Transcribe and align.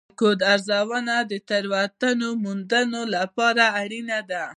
د 0.09 0.13
کوډ 0.21 0.39
ارزونه 0.53 1.15
د 1.31 1.33
تېروتنو 1.49 2.29
موندلو 2.43 3.01
لپاره 3.15 3.63
اړینه 3.81 4.19
ده. 4.29 4.43